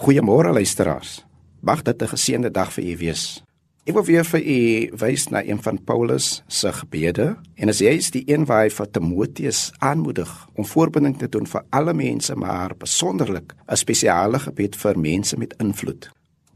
[0.00, 1.26] Goeiemôre luisteraars.
[1.60, 3.44] Mag dit 'n geseënde dag vir u wees.
[3.84, 7.92] Ek wil weer vir u wys na een van Paulus se gebede en as jy
[7.96, 12.34] is die een waar hy vir Timoteus aanmoedig om voorbinding te doen vir alle mense
[12.34, 16.10] maar besonderlik 'n spesiale gebed vir mense met invloed.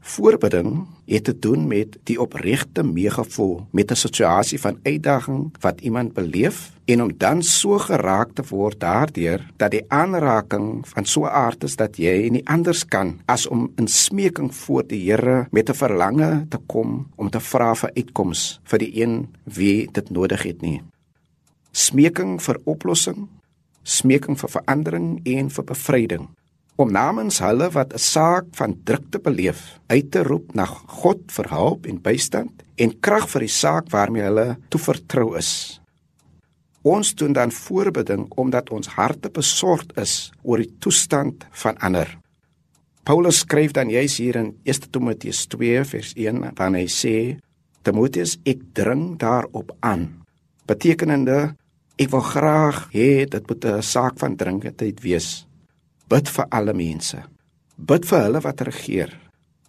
[0.05, 6.13] Voorbidding het te doen met die opregte meegevoel met 'n situasie van uitdaging wat iemand
[6.13, 11.33] beleef en om dan so geraak te word daardeur dat die aanraking van so 'n
[11.33, 15.69] aard is dat jy nie anders kan as om in smeking voor die Here met
[15.69, 20.43] 'n verlange te kom om te vra vir uitkoms vir die een wie dit nodig
[20.43, 20.81] het nie.
[21.71, 23.27] Smeking vir oplossing,
[23.83, 26.27] smeking vir verandering en vir bevryding
[26.75, 31.49] om namens hulle wat 'n saak van drukte beleef uit te roep na God vir
[31.49, 35.81] hulp en bystand en krag vir die saak waarmee hulle toevertrou is.
[36.83, 42.17] Ons doen dan voorbeding omdat ons harte besorgd is oor die toestand van ander.
[43.03, 47.37] Paulus skryf dan juis hier in 1 Timoteus 2 vers 1 wanneer hy sê
[47.81, 50.25] Timoteus ek dring daarop aan
[50.65, 51.55] betekenende
[52.01, 55.44] ek wil graag hê dit moet 'n saak van dringendheid wees
[56.05, 57.17] Bid vir alle mense.
[57.81, 59.13] Bid vir hulle wat regeer.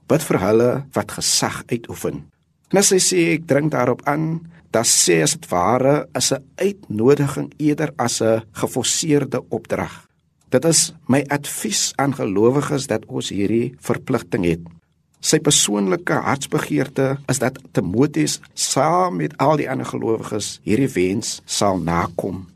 [0.05, 2.27] Bid vir hulle wat gesag uitoefen.
[2.73, 4.43] En as hy sê ek dring daarop aan,
[4.75, 10.05] dan sê as dit ware is 'n uitnodiging eerder as 'n geforseerde opdrag.
[10.51, 14.61] Dit is my advies aan gelowiges dat ons hierdie verpligting het.
[15.21, 21.78] Sy persoonlike hartsbegeerte is dat Timoteus saam met al die ander gelowiges hierdie wens sal
[21.78, 22.47] nakom.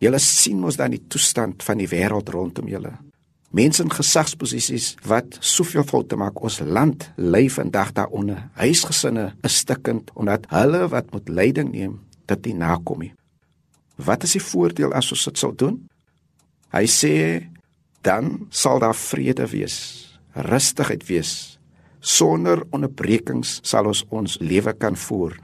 [0.00, 3.07] Julle sien mos dan die toestand van die wêreld rondom julle
[3.50, 6.42] mense in gesagsposisies wat soveel foute maak.
[6.42, 12.46] Ons land ly vandag daaronder huisgesinne is stikkend omdat hulle wat moet leiding neem dit
[12.46, 13.14] nie nakom nie.
[13.96, 15.80] Wat is die voordeel as ons dit sou doen?
[16.72, 17.14] Hy sê
[18.04, 21.58] dan sal daar vrede wees rustigheid wees.
[22.00, 25.34] Sonder onderbrekings sal ons ons lewe kan voer.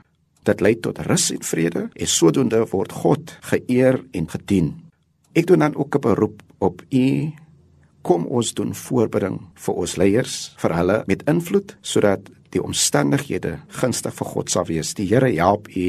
[0.44, 4.74] Dit lei tot rus en vrede en sodoende word God geëer en gedien.
[5.34, 7.32] Ek doen dan ook 'n beroep op u
[8.04, 14.14] kom ons doen voorbereiding vir ons leiers, vir hulle met invloed sodat die omstandighede gunstig
[14.14, 14.94] vir God sal wees.
[14.94, 15.88] Die Here help u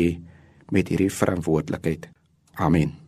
[0.74, 2.10] met hierdie verantwoordelikheid.
[2.56, 3.05] Amen.